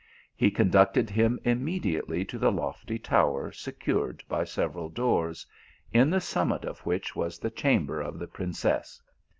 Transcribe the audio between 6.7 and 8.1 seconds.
which was the chamber